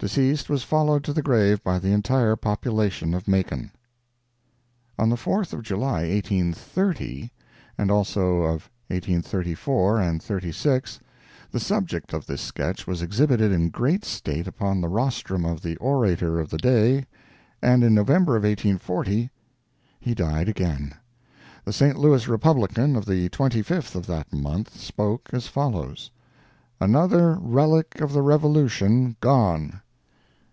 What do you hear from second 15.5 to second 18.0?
the orator of the day, and in